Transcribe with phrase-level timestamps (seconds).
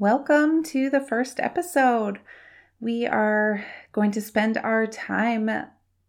[0.00, 2.20] Welcome to the first episode.
[2.80, 5.50] We are going to spend our time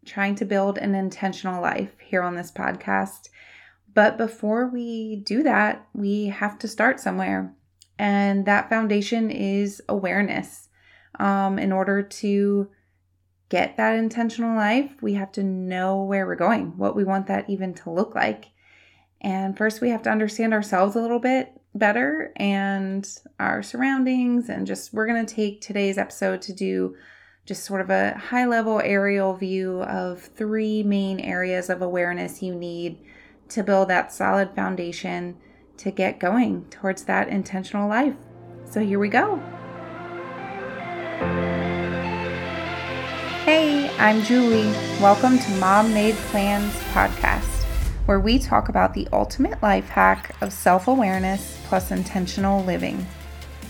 [0.05, 3.27] trying to build an intentional life here on this podcast.
[3.93, 7.53] But before we do that, we have to start somewhere.
[7.99, 10.69] And that foundation is awareness.
[11.19, 12.69] Um, in order to
[13.49, 17.49] get that intentional life, we have to know where we're going, what we want that
[17.49, 18.51] even to look like.
[19.19, 23.07] And first, we have to understand ourselves a little bit better and
[23.39, 24.49] our surroundings.
[24.49, 26.95] And just, we're going to take today's episode to do
[27.45, 32.53] just sort of a high level aerial view of three main areas of awareness you
[32.53, 32.99] need
[33.49, 35.37] to build that solid foundation
[35.77, 38.15] to get going towards that intentional life.
[38.65, 39.37] So here we go.
[43.43, 44.71] Hey, I'm Julie.
[45.01, 47.60] Welcome to Mom Made Plans podcast
[48.05, 53.05] where we talk about the ultimate life hack of self awareness plus intentional living.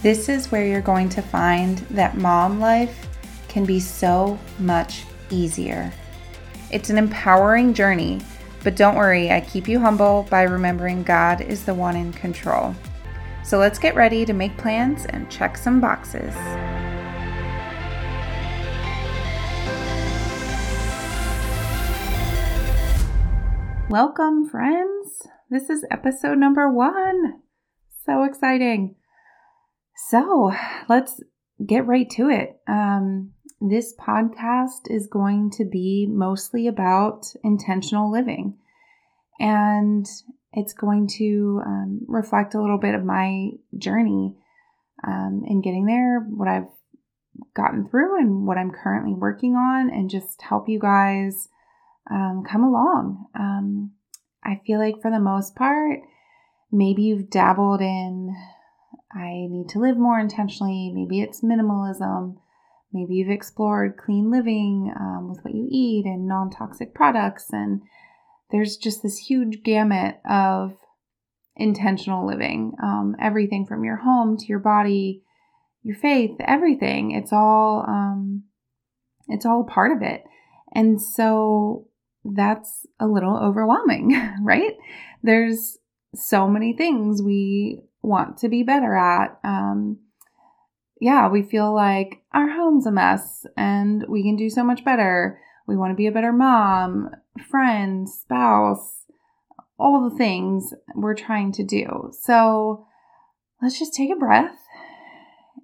[0.02, 3.08] This is where you're going to find that mom life
[3.48, 5.92] can be so much easier.
[6.72, 8.22] It's an empowering journey,
[8.64, 12.76] but don't worry, I keep you humble by remembering God is the one in control.
[13.44, 16.34] So let's get ready to make plans and check some boxes.
[23.92, 25.22] Welcome, friends.
[25.50, 27.42] This is episode number one.
[28.06, 28.96] So exciting.
[30.10, 30.54] So
[30.88, 31.22] let's
[31.68, 32.62] get right to it.
[32.70, 38.60] Um, this podcast is going to be mostly about intentional living,
[39.42, 40.08] and
[40.54, 44.38] it's going to um, reflect a little bit of my journey
[45.06, 46.72] um, in getting there, what I've
[47.54, 51.50] gotten through, and what I'm currently working on, and just help you guys
[52.10, 53.26] um, come along.
[53.38, 53.92] Um,
[54.44, 56.00] I feel like for the most part,
[56.72, 58.36] maybe you've dabbled in,
[59.14, 60.92] I need to live more intentionally.
[60.94, 62.38] Maybe it's minimalism.
[62.94, 67.48] Maybe you've explored clean living um, with what you eat and non toxic products.
[67.52, 67.82] And
[68.52, 70.78] there's just this huge gamut of
[71.56, 75.24] intentional living um, everything from your home to your body,
[75.84, 77.12] your faith, everything.
[77.12, 78.44] It's all, um,
[79.28, 80.24] it's all a part of it.
[80.74, 81.88] And so
[82.24, 84.76] that's a little overwhelming, right?
[85.24, 85.78] There's
[86.16, 89.40] so many things we want to be better at.
[89.44, 90.00] Um,
[91.00, 95.40] yeah, we feel like our home's a mess and we can do so much better.
[95.68, 97.10] We want to be a better mom,
[97.50, 99.06] friend, spouse,
[99.80, 102.12] all the things we're trying to do.
[102.22, 102.86] So
[103.62, 104.56] let's just take a breath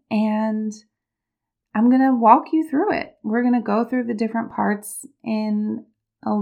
[0.10, 0.74] and
[1.76, 3.16] I'm going to walk you through it.
[3.24, 5.86] We're going to go through the different parts in
[6.24, 6.36] a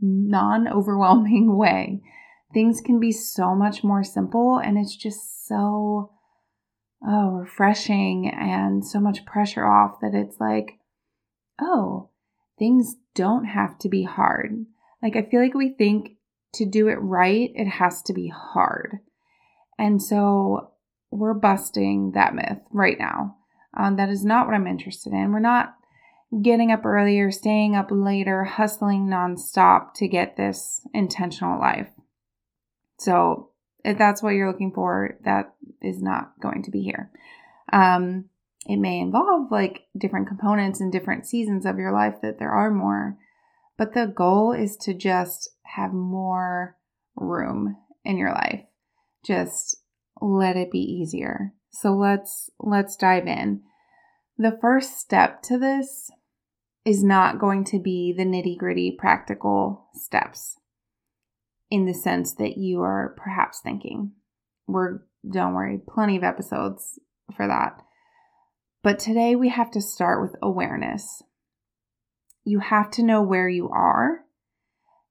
[0.00, 2.00] non overwhelming way.
[2.54, 6.12] Things can be so much more simple, and it's just so
[7.06, 10.78] oh, refreshing and so much pressure off that it's like,
[11.60, 12.10] oh,
[12.58, 14.66] things don't have to be hard.
[15.02, 16.16] Like, I feel like we think
[16.54, 18.98] to do it right, it has to be hard.
[19.78, 20.72] And so
[21.10, 23.36] we're busting that myth right now.
[23.76, 25.32] Um, that is not what I'm interested in.
[25.32, 25.74] We're not
[26.42, 31.88] getting up earlier, staying up later, hustling nonstop to get this intentional life.
[32.98, 33.50] So,
[33.84, 37.10] if that's what you're looking for, that is not going to be here.
[37.72, 38.26] Um,
[38.66, 42.70] it may involve like different components and different seasons of your life that there are
[42.70, 43.16] more,
[43.76, 46.76] but the goal is to just have more
[47.14, 48.64] room in your life.
[49.24, 49.76] Just
[50.20, 51.52] let it be easier.
[51.70, 53.62] So let's let's dive in.
[54.38, 56.10] The first step to this
[56.84, 60.58] is not going to be the nitty gritty practical steps
[61.70, 64.12] in the sense that you are perhaps thinking.
[64.66, 66.98] We're, don't worry, plenty of episodes
[67.34, 67.80] for that.
[68.82, 71.22] But today we have to start with awareness.
[72.44, 74.20] You have to know where you are,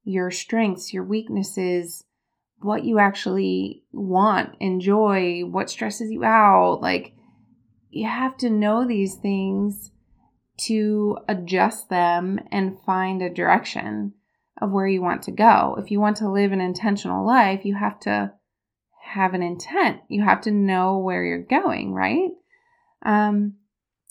[0.03, 2.05] your strengths, your weaknesses,
[2.59, 6.79] what you actually want, enjoy, what stresses you out.
[6.81, 7.15] Like,
[7.95, 9.91] you have to know these things
[10.57, 14.13] to adjust them and find a direction
[14.61, 15.77] of where you want to go.
[15.79, 18.33] If you want to live an intentional life, you have to
[19.01, 20.01] have an intent.
[20.09, 22.31] You have to know where you're going, right?
[23.05, 23.55] Um,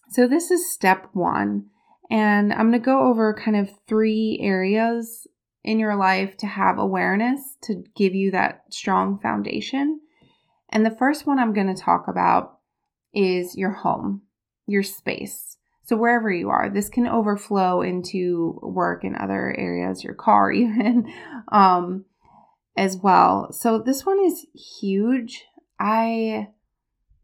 [0.08, 1.66] so, this is step one.
[2.10, 5.26] And I'm going to go over kind of three areas
[5.62, 10.00] in your life to have awareness to give you that strong foundation.
[10.70, 12.53] And the first one I'm going to talk about
[13.14, 14.22] is your home,
[14.66, 15.56] your space.
[15.84, 21.12] So, wherever you are, this can overflow into work and other areas, your car, even
[21.52, 22.06] um,
[22.76, 23.52] as well.
[23.52, 24.46] So, this one is
[24.80, 25.44] huge.
[25.78, 26.48] I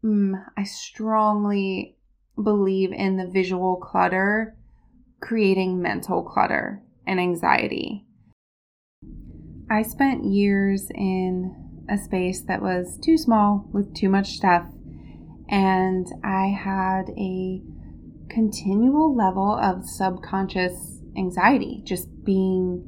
[0.03, 1.97] mm, I strongly
[2.41, 4.55] believe in the visual clutter
[5.21, 8.05] creating mental clutter and anxiety.
[9.69, 14.65] I spent years in a space that was too small with too much stuff,
[15.51, 17.61] and I had a
[18.29, 22.87] continual level of subconscious anxiety just being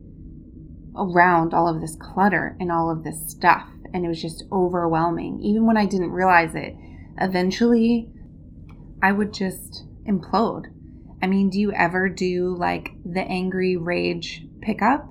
[0.96, 3.68] around all of this clutter and all of this stuff.
[3.94, 5.42] And it was just overwhelming.
[5.42, 6.76] Even when I didn't realize it,
[7.20, 8.10] eventually
[9.02, 10.68] I would just implode.
[11.22, 15.06] I mean, do you ever do like the angry rage pickup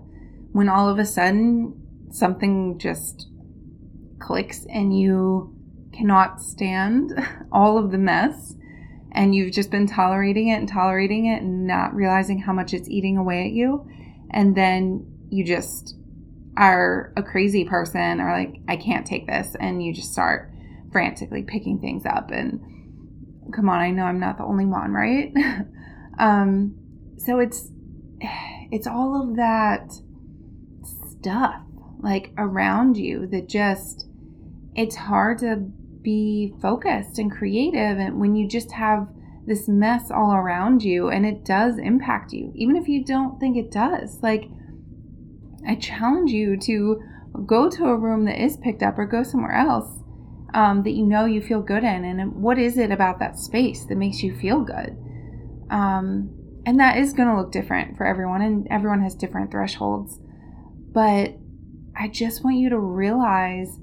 [0.53, 3.29] when all of a sudden something just
[4.19, 5.55] clicks and you
[5.93, 7.13] cannot stand
[7.53, 8.55] all of the mess
[9.13, 12.89] and you've just been tolerating it and tolerating it and not realizing how much it's
[12.89, 13.87] eating away at you
[14.31, 15.97] and then you just
[16.57, 20.51] are a crazy person or like I can't take this and you just start
[20.91, 22.61] frantically picking things up and
[23.55, 25.33] come on I know I'm not the only one right?
[26.19, 26.75] Um
[27.17, 27.71] so it's
[28.71, 29.91] it's all of that
[31.11, 31.63] stuff
[32.01, 34.07] like around you that just
[34.75, 35.71] it's hard to
[36.03, 39.09] be focused and creative and when you just have
[39.47, 43.57] this mess all around you and it does impact you even if you don't think
[43.57, 44.19] it does.
[44.23, 44.49] Like
[45.67, 47.01] i challenge you to
[47.47, 50.01] go to a room that is picked up or go somewhere else
[50.55, 53.85] um, that you know you feel good in and what is it about that space
[53.87, 54.97] that makes you feel good?
[55.71, 60.19] Um, and that is going to look different for everyone and everyone has different thresholds
[60.93, 61.35] but
[61.97, 63.79] i just want you to realize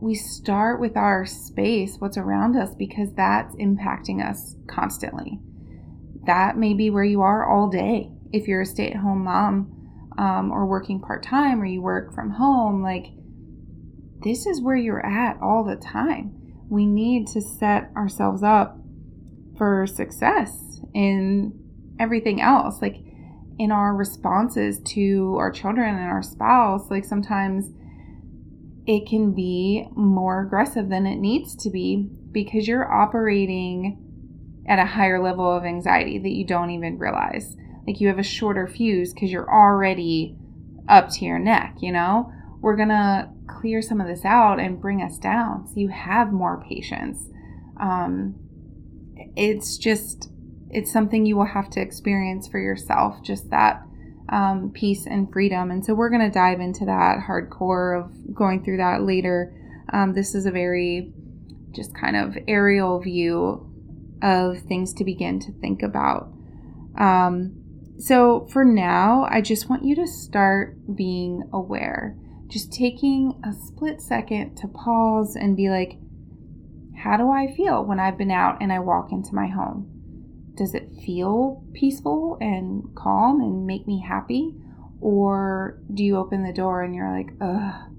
[0.00, 5.40] we start with our space, what's around us, because that's impacting us constantly.
[6.26, 8.10] That may be where you are all day.
[8.32, 12.14] If you're a stay at home mom um, or working part time or you work
[12.14, 13.06] from home, like
[14.22, 16.32] this is where you're at all the time.
[16.68, 18.78] We need to set ourselves up
[19.56, 21.58] for success in
[21.98, 22.96] everything else, like
[23.58, 26.90] in our responses to our children and our spouse.
[26.90, 27.70] Like sometimes
[28.86, 34.02] it can be more aggressive than it needs to be because you're operating
[34.68, 37.56] at a higher level of anxiety that you don't even realize.
[37.86, 40.36] Like you have a shorter fuse because you're already
[40.88, 42.32] up to your neck, you know?
[42.60, 46.62] We're gonna clear some of this out and bring us down so you have more
[46.68, 47.28] patience.
[47.80, 48.34] Um,
[49.36, 50.30] it's just,
[50.70, 53.82] it's something you will have to experience for yourself, just that
[54.28, 55.70] um, peace and freedom.
[55.70, 59.54] And so we're going to dive into that hardcore of going through that later.
[59.92, 61.12] Um, this is a very
[61.72, 63.70] just kind of aerial view
[64.22, 66.32] of things to begin to think about.
[66.98, 67.62] Um,
[67.98, 72.16] so for now, I just want you to start being aware.
[72.48, 75.98] Just taking a split second to pause and be like,
[77.02, 79.95] how do I feel when I've been out and I walk into my home?
[80.56, 84.54] Does it feel peaceful and calm and make me happy?
[85.00, 87.92] Or do you open the door and you're like, ugh,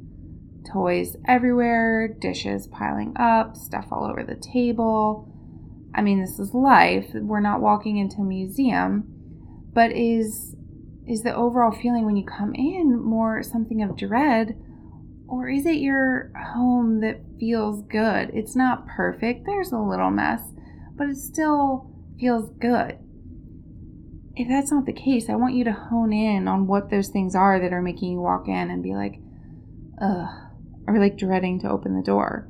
[0.71, 5.31] toys everywhere, dishes piling up, stuff all over the table?
[5.93, 7.09] I mean, this is life.
[7.13, 9.05] We're not walking into a museum,
[9.73, 10.55] but is
[11.07, 14.57] is the overall feeling when you come in more something of dread
[15.27, 18.31] or is it your home that feels good?
[18.33, 19.45] It's not perfect.
[19.45, 20.41] There's a little mess,
[20.95, 22.97] but it's still feels good.
[24.35, 27.35] If that's not the case, I want you to hone in on what those things
[27.35, 29.19] are that are making you walk in and be like,
[29.99, 30.29] ugh,
[30.87, 32.47] or like dreading to open the door.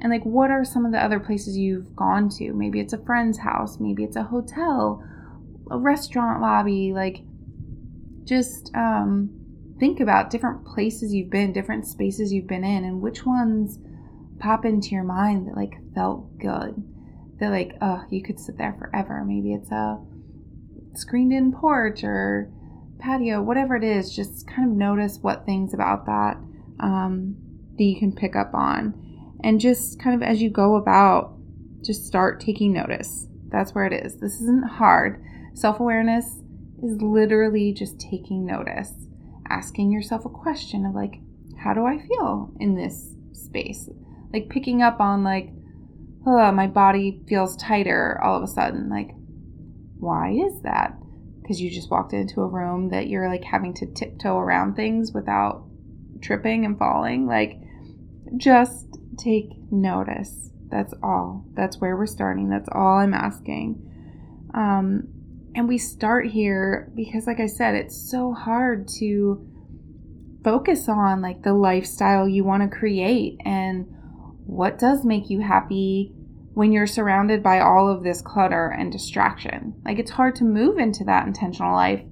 [0.00, 2.52] And like, what are some of the other places you've gone to?
[2.52, 5.02] Maybe it's a friend's house, maybe it's a hotel,
[5.70, 6.92] a restaurant lobby.
[6.92, 7.22] Like,
[8.24, 9.30] just um,
[9.78, 13.78] think about different places you've been, different spaces you've been in, and which ones
[14.38, 16.82] pop into your mind that like felt good
[17.40, 19.24] they're like, oh, you could sit there forever.
[19.26, 19.98] Maybe it's a
[20.94, 22.52] screened in porch or
[22.98, 24.14] patio, whatever it is.
[24.14, 26.36] Just kind of notice what things about that
[26.78, 27.36] um,
[27.78, 28.94] that you can pick up on.
[29.42, 31.34] And just kind of as you go about,
[31.82, 33.26] just start taking notice.
[33.48, 34.18] That's where it is.
[34.18, 35.24] This isn't hard.
[35.54, 36.42] Self awareness
[36.82, 38.92] is literally just taking notice,
[39.48, 41.20] asking yourself a question of like,
[41.58, 43.88] how do I feel in this space?
[44.30, 45.50] Like picking up on like,
[46.26, 48.88] oh, my body feels tighter all of a sudden.
[48.88, 49.10] Like,
[49.98, 50.96] why is that?
[51.40, 55.12] Because you just walked into a room that you're like having to tiptoe around things
[55.12, 55.64] without
[56.20, 57.26] tripping and falling.
[57.26, 57.60] Like,
[58.36, 58.86] just
[59.18, 60.50] take notice.
[60.70, 61.44] That's all.
[61.54, 62.48] That's where we're starting.
[62.48, 63.86] That's all I'm asking.
[64.54, 65.08] Um,
[65.54, 69.46] and we start here because, like I said, it's so hard to
[70.44, 73.86] focus on like the lifestyle you want to create and
[74.50, 76.12] what does make you happy
[76.54, 79.72] when you're surrounded by all of this clutter and distraction.
[79.84, 82.02] Like it's hard to move into that intentional life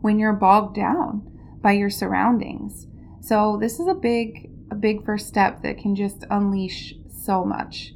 [0.00, 1.22] when you're bogged down
[1.62, 2.88] by your surroundings.
[3.20, 7.92] So this is a big a big first step that can just unleash so much.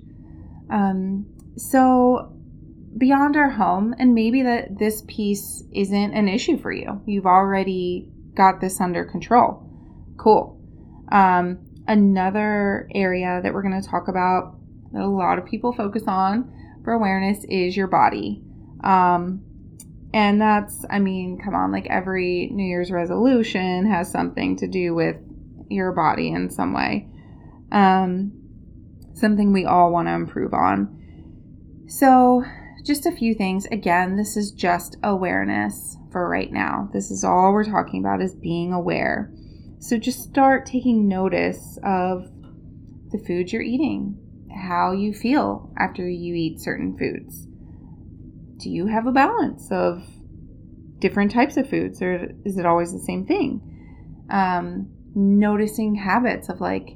[0.71, 2.33] Um, so
[2.97, 7.03] beyond our home, and maybe that this piece isn't an issue for you.
[7.05, 9.69] You've already got this under control.
[10.17, 10.59] Cool.
[11.11, 14.57] Um, another area that we're going to talk about
[14.93, 16.53] that a lot of people focus on
[16.85, 18.43] for awareness is your body.
[18.85, 19.43] Um,
[20.15, 24.95] and that's, I mean, come on, like every New Year's resolution has something to do
[24.95, 25.17] with
[25.71, 27.09] your body in some way.
[27.71, 28.33] Um,
[29.15, 30.99] something we all want to improve on.
[31.89, 32.45] So,
[32.85, 33.67] just a few things.
[33.67, 36.91] Again, this is just awareness for right now.
[36.93, 39.33] This is all we're talking about is being aware.
[39.83, 42.31] So just start taking notice of
[43.11, 44.17] the foods you're eating,
[44.49, 47.49] how you feel after you eat certain foods.
[48.59, 50.05] Do you have a balance of
[51.01, 54.25] different types of foods, or is it always the same thing?
[54.31, 56.91] Um, noticing habits of like,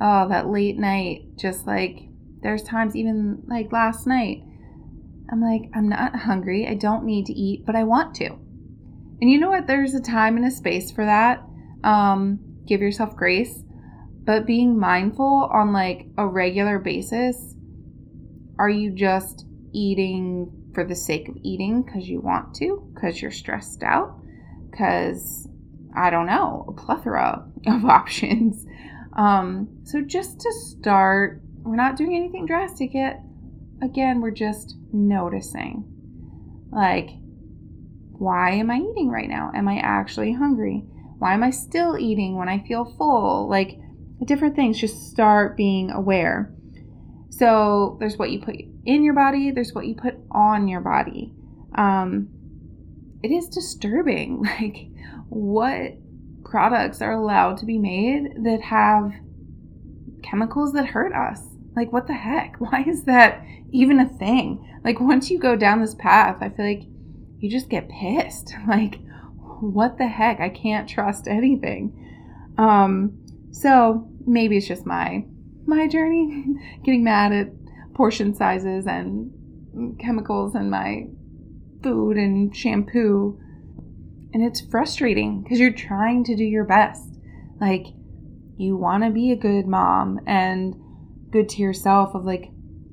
[0.00, 2.08] oh, that late night, just like
[2.40, 4.42] there's times, even like last night,
[5.30, 6.66] I'm like, I'm not hungry.
[6.66, 8.28] I don't need to eat, but I want to.
[9.20, 9.66] And you know what?
[9.66, 11.42] There's a time and a space for that.
[11.84, 13.62] Um, give yourself grace.
[14.24, 17.54] But being mindful on like a regular basis,
[18.58, 23.30] are you just eating for the sake of eating because you want to, because you're
[23.30, 24.18] stressed out,
[24.70, 25.48] because
[25.96, 28.66] I don't know, a plethora of options.
[29.16, 33.22] Um, so just to start, we're not doing anything drastic yet
[33.82, 35.84] again, we're just noticing.
[36.70, 37.10] Like,
[38.18, 39.50] why am I eating right now?
[39.54, 40.84] Am I actually hungry?
[41.18, 43.48] Why am I still eating when I feel full?
[43.48, 43.78] Like,
[44.24, 44.80] different things.
[44.80, 46.52] Just start being aware.
[47.30, 51.34] So, there's what you put in your body, there's what you put on your body.
[51.74, 52.28] Um,
[53.22, 54.88] it is disturbing, like,
[55.28, 55.92] what
[56.44, 59.12] products are allowed to be made that have
[60.22, 61.40] chemicals that hurt us.
[61.74, 62.56] Like, what the heck?
[62.58, 64.80] Why is that even a thing?
[64.84, 66.84] Like, once you go down this path, I feel like
[67.38, 68.54] you just get pissed.
[68.68, 69.00] Like,
[69.60, 70.40] what the heck?
[70.40, 72.02] I can't trust anything.
[72.58, 73.18] Um,
[73.50, 75.24] so maybe it's just my
[75.66, 76.44] my journey,
[76.84, 77.48] getting mad at
[77.94, 79.32] portion sizes and
[79.98, 81.06] chemicals and my
[81.82, 83.40] food and shampoo.
[84.32, 87.08] And it's frustrating because you're trying to do your best.
[87.60, 87.86] Like,
[88.58, 90.74] you want to be a good mom and
[91.30, 92.50] good to yourself of like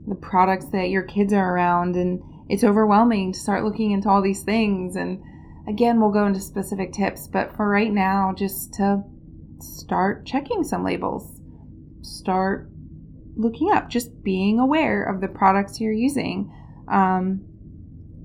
[0.08, 4.22] the products that your kids are around and it's overwhelming to start looking into all
[4.22, 5.24] these things and
[5.68, 9.02] again we'll go into specific tips but for right now just to
[9.60, 11.40] start checking some labels
[12.02, 12.70] start
[13.36, 16.52] looking up just being aware of the products you're using
[16.92, 17.42] um,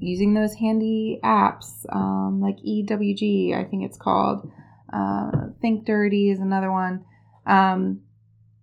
[0.01, 4.51] using those handy apps um, like EWG i think it's called
[4.93, 5.31] uh,
[5.61, 7.05] think dirty is another one
[7.47, 8.01] um,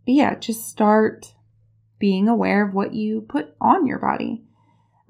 [0.06, 1.34] but yeah just start
[2.00, 4.44] being aware of what you put on your body.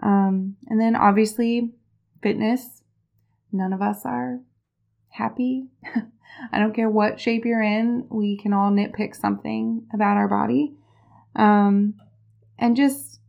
[0.01, 1.73] Um, and then obviously,
[2.21, 2.83] fitness.
[3.55, 4.41] None of us are
[5.09, 5.67] happy.
[6.51, 10.73] I don't care what shape you're in, we can all nitpick something about our body.
[11.35, 11.95] Um,
[12.59, 13.19] and just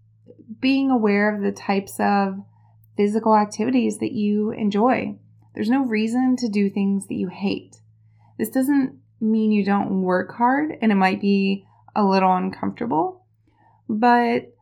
[0.60, 2.42] being aware of the types of
[2.96, 5.16] physical activities that you enjoy.
[5.54, 7.76] There's no reason to do things that you hate.
[8.38, 13.24] This doesn't mean you don't work hard and it might be a little uncomfortable.
[13.88, 14.52] But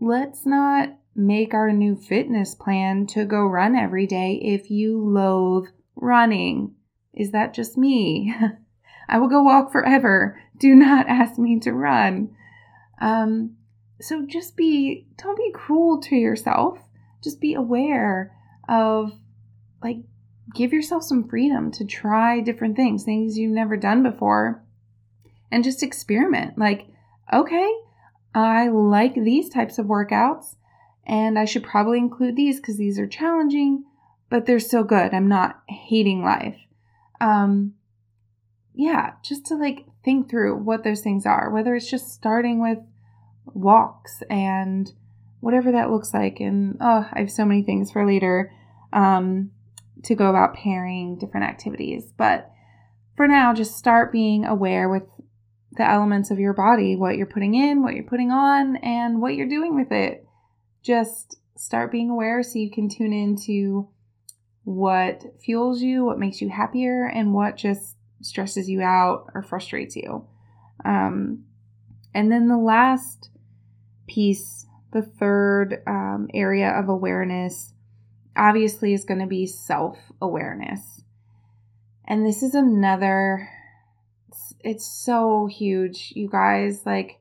[0.00, 5.68] let's not make our new fitness plan to go run every day if you loathe
[5.96, 6.74] running.
[7.12, 8.34] Is that just me?
[9.08, 10.40] I will go walk forever.
[10.58, 12.34] Do not ask me to run.
[13.00, 13.56] Um,
[14.00, 16.78] so just be, don't be cruel to yourself.
[17.22, 18.32] Just be aware
[18.68, 19.12] of,
[19.82, 19.98] like,
[20.54, 24.62] give yourself some freedom to try different things, things you've never done before,
[25.50, 26.58] and just experiment.
[26.58, 26.88] Like,
[27.32, 27.70] okay,
[28.34, 30.56] I like these types of workouts
[31.06, 33.84] and I should probably include these because these are challenging,
[34.30, 35.12] but they're so good.
[35.12, 36.58] I'm not hating life.
[37.20, 37.74] Um,
[38.74, 42.78] yeah, just to like think through what those things are, whether it's just starting with
[43.46, 44.92] walks and
[45.40, 46.40] whatever that looks like.
[46.40, 48.52] And oh, I have so many things for later
[48.92, 49.50] um,
[50.04, 52.12] to go about pairing different activities.
[52.16, 52.50] But
[53.16, 55.04] for now, just start being aware with
[55.72, 59.34] the elements of your body, what you're putting in, what you're putting on, and what
[59.34, 60.23] you're doing with it.
[60.84, 63.88] Just start being aware so you can tune into
[64.64, 69.96] what fuels you, what makes you happier, and what just stresses you out or frustrates
[69.96, 70.26] you.
[70.84, 71.44] Um,
[72.14, 73.30] and then the last
[74.06, 77.72] piece, the third um, area of awareness,
[78.36, 81.02] obviously, is going to be self awareness.
[82.06, 83.48] And this is another,
[84.28, 86.84] it's, it's so huge, you guys.
[86.84, 87.20] Like,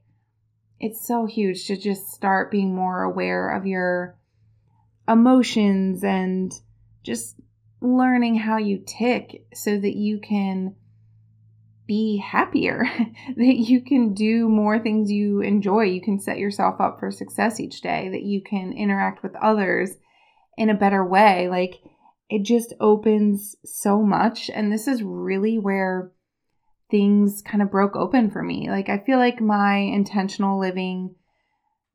[0.84, 4.20] it's so huge to just start being more aware of your
[5.08, 6.52] emotions and
[7.04, 7.40] just
[7.80, 10.76] learning how you tick so that you can
[11.88, 12.84] be happier,
[13.38, 15.84] that you can do more things you enjoy.
[15.84, 19.92] You can set yourself up for success each day, that you can interact with others
[20.58, 21.48] in a better way.
[21.48, 21.76] Like
[22.30, 24.50] it just opens so much.
[24.50, 26.12] And this is really where
[26.94, 28.70] things kind of broke open for me.
[28.70, 31.16] Like I feel like my intentional living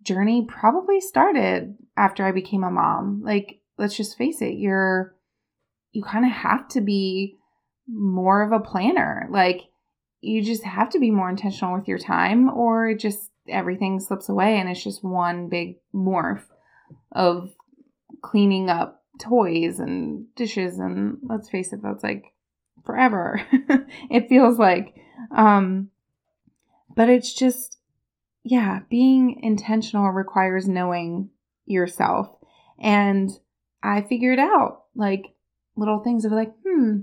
[0.02, 3.22] journey probably started after I became a mom.
[3.24, 5.14] Like let's just face it, you're
[5.92, 7.36] you kind of have to be
[7.86, 9.28] more of a planner.
[9.30, 9.60] Like
[10.20, 14.58] you just have to be more intentional with your time or just everything slips away
[14.58, 16.42] and it's just one big morph
[17.12, 17.54] of
[18.20, 22.24] cleaning up toys and dishes and let's face it that's like
[22.88, 23.38] forever
[24.11, 24.95] it feels like
[25.30, 25.90] um
[26.97, 27.76] but it's just
[28.45, 31.28] yeah being intentional requires knowing
[31.66, 32.35] yourself
[32.78, 33.30] and
[33.83, 35.35] i figured out like
[35.76, 37.00] little things of like hmm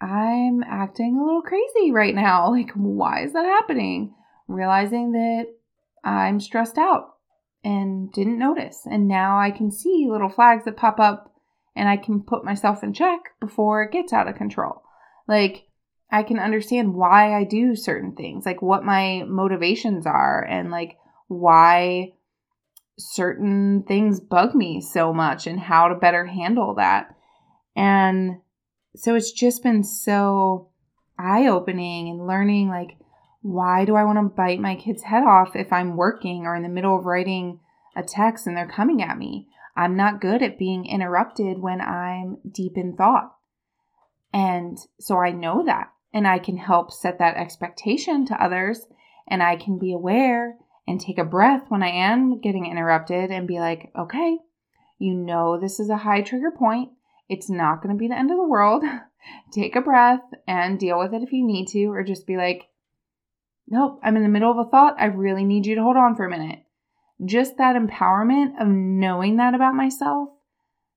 [0.00, 2.50] I'm acting a little crazy right now.
[2.56, 4.14] Like, why is that happening?
[4.48, 5.46] Realizing that
[6.04, 7.14] I'm stressed out
[7.64, 8.86] and didn't notice.
[8.90, 11.34] And now I can see little flags that pop up
[11.74, 14.82] and I can put myself in check before it gets out of control.
[15.28, 15.66] Like,
[16.10, 20.96] I can understand why I do certain things, like what my motivations are, and like
[21.28, 22.12] why
[22.98, 27.14] certain things bug me so much and how to better handle that.
[27.74, 28.40] And
[28.94, 30.70] so it's just been so
[31.18, 32.96] eye opening and learning like,
[33.42, 36.62] why do I want to bite my kid's head off if I'm working or in
[36.62, 37.60] the middle of writing
[37.94, 39.48] a text and they're coming at me?
[39.76, 43.35] I'm not good at being interrupted when I'm deep in thought.
[44.36, 48.86] And so I know that and I can help set that expectation to others
[49.26, 53.48] and I can be aware and take a breath when I am getting interrupted and
[53.48, 54.36] be like, okay,
[54.98, 56.90] you know, this is a high trigger point.
[57.30, 58.84] It's not going to be the end of the world.
[59.52, 62.68] Take a breath and deal with it if you need to, or just be like,
[63.66, 64.96] nope, I'm in the middle of a thought.
[64.98, 66.58] I really need you to hold on for a minute.
[67.24, 70.28] Just that empowerment of knowing that about myself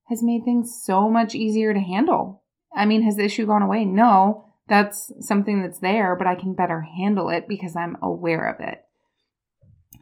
[0.09, 2.38] has made things so much easier to handle.
[2.75, 3.85] I mean, has the issue gone away?
[3.85, 8.59] No, that's something that's there, but I can better handle it because I'm aware of
[8.59, 8.83] it.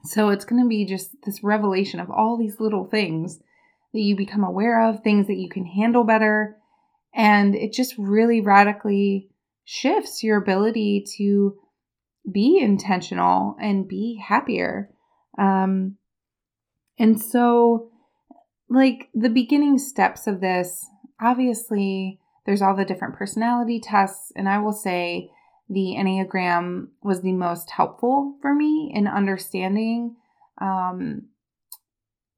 [0.03, 3.39] So it's going to be just this revelation of all these little things
[3.93, 6.57] that you become aware of, things that you can handle better.
[7.13, 9.29] And it just really radically
[9.63, 11.57] shifts your ability to
[12.31, 14.89] be intentional and be happier.
[15.37, 15.97] Um,
[16.99, 17.91] and so,
[18.69, 20.85] like the beginning steps of this,
[21.21, 24.31] obviously, there's all the different personality tests.
[24.35, 25.29] And I will say
[25.69, 30.15] the Enneagram was the most helpful for me in understanding
[30.59, 31.23] um,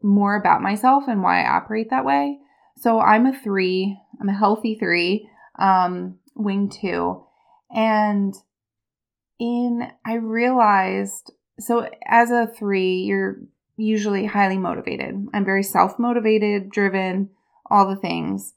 [0.02, 2.40] more about myself and why I operate that way.
[2.76, 7.24] So I'm a three, I'm a healthy three, um, wing two.
[7.70, 8.34] And
[9.40, 13.42] in, I realized, so as a three, you're
[13.78, 15.28] usually highly motivated.
[15.36, 17.30] I'm very self motivated, driven,
[17.70, 18.56] all the things.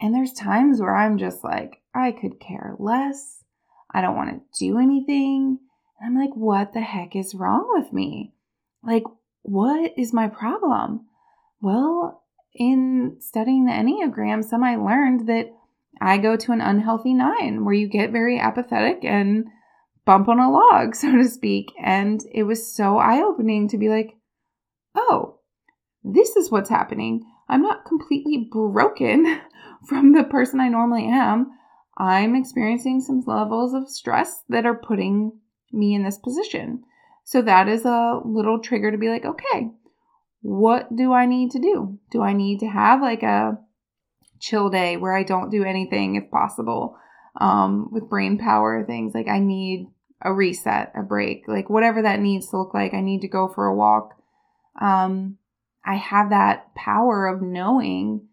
[0.00, 3.42] And there's times where I'm just like, I could care less.
[3.92, 5.58] I don't want to do anything.
[6.00, 8.32] And I'm like, what the heck is wrong with me?
[8.82, 9.04] Like,
[9.42, 11.06] what is my problem?
[11.60, 12.22] Well,
[12.54, 15.52] in studying the Enneagram, some I learned that
[16.00, 19.46] I go to an unhealthy nine where you get very apathetic and
[20.04, 21.72] bump on a log, so to speak.
[21.82, 24.16] And it was so eye opening to be like,
[24.94, 25.38] oh,
[26.04, 27.24] this is what's happening.
[27.48, 29.40] I'm not completely broken
[29.88, 31.52] from the person I normally am.
[31.96, 35.32] I'm experiencing some levels of stress that are putting
[35.72, 36.84] me in this position.
[37.24, 39.70] So that is a little trigger to be like, okay,
[40.40, 41.98] what do I need to do?
[42.10, 43.58] Do I need to have like a
[44.40, 46.96] chill day where I don't do anything if possible?
[47.40, 49.88] Um, with brain power things like I need
[50.22, 52.94] a reset, a break, like whatever that needs to look like.
[52.94, 54.14] I need to go for a walk.
[54.80, 55.38] Um,
[55.84, 58.27] I have that power of knowing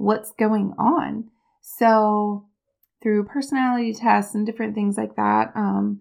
[0.00, 1.30] what's going on.
[1.60, 2.46] So
[3.02, 6.00] through personality tests and different things like that, um,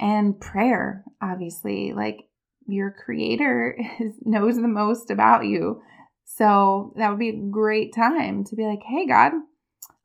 [0.00, 1.92] and prayer, obviously.
[1.92, 2.28] Like
[2.66, 5.82] your creator is, knows the most about you.
[6.24, 9.32] So that would be a great time to be like, hey, God,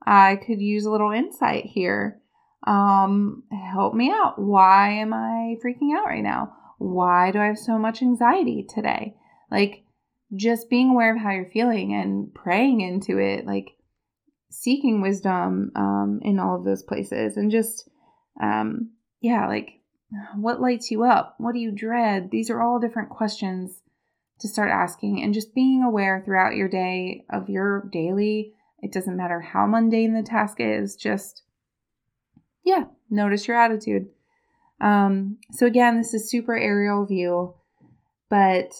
[0.05, 2.19] I could use a little insight here.
[2.65, 4.37] Um, help me out.
[4.37, 6.53] Why am I freaking out right now?
[6.77, 9.15] why do I have so much anxiety today?
[9.49, 9.83] Like,
[10.35, 13.77] just being aware of how you're feeling and praying into it, like
[14.49, 17.89] seeking wisdom um, in all of those places, and just,
[18.41, 19.81] um, yeah, like
[20.35, 21.35] what lights you up?
[21.37, 22.29] What do you dread?
[22.31, 23.81] These are all different questions
[24.39, 28.53] to start asking, and just being aware throughout your day of your daily.
[28.79, 31.41] It doesn't matter how mundane the task is, just,
[32.63, 34.09] yeah, notice your attitude.
[34.79, 37.55] Um, so, again, this is super aerial view,
[38.29, 38.71] but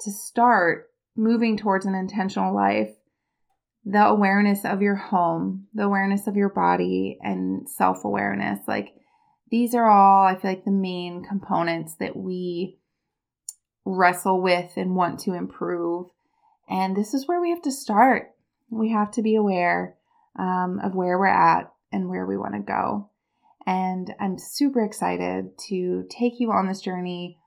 [0.00, 2.94] to start moving towards an intentional life,
[3.84, 8.94] the awareness of your home, the awareness of your body, and self awareness like
[9.50, 12.78] these are all, I feel like, the main components that we
[13.84, 16.08] wrestle with and want to improve.
[16.68, 18.34] And this is where we have to start.
[18.70, 19.96] We have to be aware
[20.38, 23.10] um, of where we're at and where we want to go.
[23.66, 27.38] And I'm super excited to take you on this journey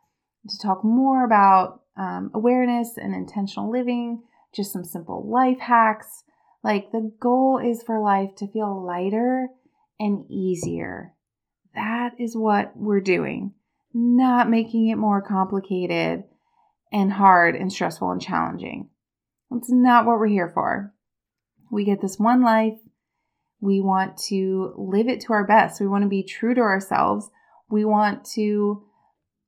[0.49, 4.23] to talk more about um, awareness and intentional living,
[4.53, 6.23] just some simple life hacks.
[6.63, 9.49] Like the goal is for life to feel lighter
[9.99, 11.13] and easier.
[11.75, 13.53] That is what we're doing,
[13.93, 16.23] not making it more complicated
[16.91, 18.89] and hard and stressful and challenging.
[19.49, 20.93] That's not what we're here for.
[21.71, 22.77] We get this one life.
[23.59, 25.79] We want to live it to our best.
[25.79, 27.29] We want to be true to ourselves.
[27.69, 28.83] We want to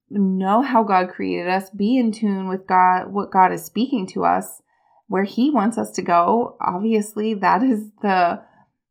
[0.10, 4.24] know how God created us, be in tune with God, what God is speaking to
[4.26, 4.62] us,
[5.08, 6.58] where He wants us to go.
[6.62, 8.42] Obviously, that is the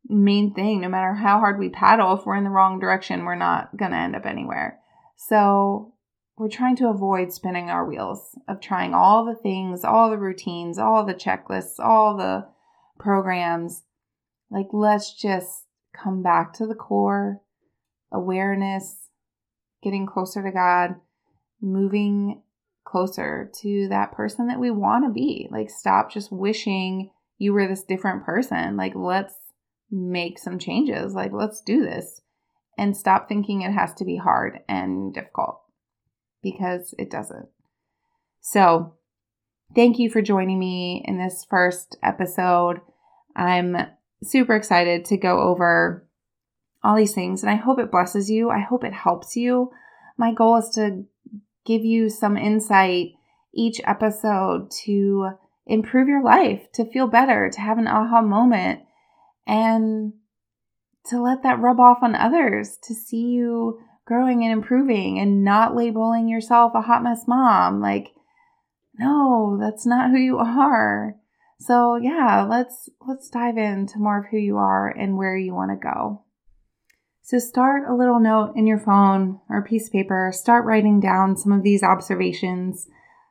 [0.07, 0.81] main thing.
[0.81, 3.91] No matter how hard we paddle, if we're in the wrong direction, we're not going
[3.91, 4.79] to end up anywhere.
[5.15, 5.93] So,
[6.37, 10.79] we're trying to avoid spinning our wheels of trying all the things, all the routines,
[10.79, 12.47] all the checklists, all the
[12.99, 13.83] programs.
[14.49, 17.41] Like, let's just come back to the core
[18.11, 19.02] awareness,
[19.83, 20.95] getting closer to God,
[21.61, 22.41] moving
[22.85, 25.47] closer to that person that we want to be.
[25.51, 28.77] Like, stop just wishing you were this different person.
[28.77, 29.35] Like, let's
[29.91, 31.13] make some changes.
[31.13, 32.21] Like, let's do this.
[32.77, 35.61] And stop thinking it has to be hard and difficult
[36.41, 37.47] because it doesn't.
[38.41, 38.95] So,
[39.75, 42.81] thank you for joining me in this first episode.
[43.35, 43.77] I'm
[44.23, 46.07] super excited to go over
[46.83, 48.49] all these things and I hope it blesses you.
[48.49, 49.71] I hope it helps you.
[50.17, 51.05] My goal is to
[51.65, 53.13] give you some insight
[53.53, 55.29] each episode to
[55.65, 58.81] improve your life, to feel better, to have an aha moment,
[59.47, 60.13] and
[61.05, 65.75] to let that rub off on others, to see you growing and improving and not
[65.75, 67.81] labeling yourself a hot mess mom.
[67.81, 68.13] Like,
[68.97, 71.15] no, that's not who you are.
[71.59, 75.71] So yeah, let's let's dive into more of who you are and where you want
[75.71, 76.23] to go.
[77.25, 80.31] So start a little note in your phone or a piece of paper.
[80.33, 82.89] Start writing down some of these observations.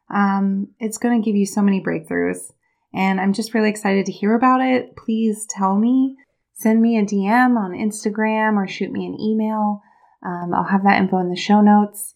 [0.09, 2.53] Um, it's going to give you so many breakthroughs.
[2.95, 4.97] And I'm just really excited to hear about it.
[4.97, 6.17] Please tell me.
[6.55, 9.83] Send me a DM on Instagram or shoot me an email.
[10.25, 12.15] Um, I'll have that info in the show notes.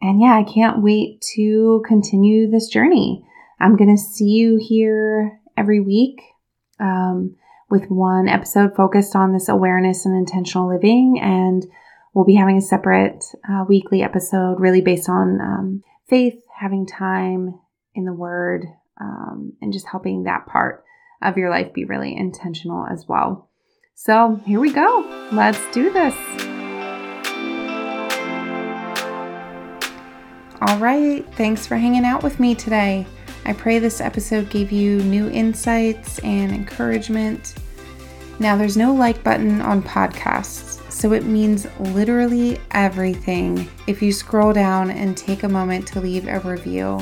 [0.00, 3.26] And yeah, I can't wait to continue this journey.
[3.58, 6.20] I'm going to see you here every week.
[6.78, 7.34] Um,
[7.68, 11.18] with one episode focused on this awareness and intentional living.
[11.20, 11.64] And
[12.14, 17.58] we'll be having a separate uh, weekly episode really based on um, faith, having time
[17.94, 18.64] in the Word,
[19.00, 20.84] um, and just helping that part
[21.22, 23.48] of your life be really intentional as well.
[23.94, 25.28] So here we go.
[25.32, 26.14] Let's do this.
[30.60, 31.24] All right.
[31.34, 33.06] Thanks for hanging out with me today.
[33.46, 37.54] I pray this episode gave you new insights and encouragement.
[38.40, 44.52] Now, there's no like button on podcasts, so it means literally everything if you scroll
[44.52, 46.98] down and take a moment to leave a review.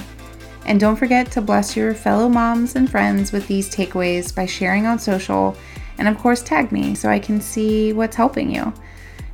[0.67, 4.85] And don't forget to bless your fellow moms and friends with these takeaways by sharing
[4.85, 5.57] on social
[5.97, 8.71] and, of course, tag me so I can see what's helping you.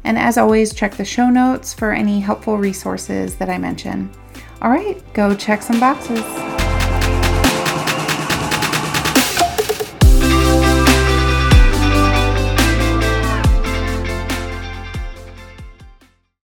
[0.05, 4.13] And as always, check the show notes for any helpful resources that I mention.
[4.63, 6.50] All right, go check some boxes.